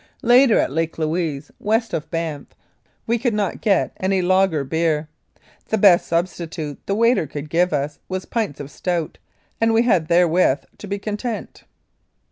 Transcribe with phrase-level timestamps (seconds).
[0.23, 2.47] Later, at Lake Louise, west of Banff,
[3.05, 5.07] we could not get any lager beer.
[5.67, 9.19] The best substitute the waiter could give us was pints of stout,
[9.61, 11.65] and we had therewith to be content.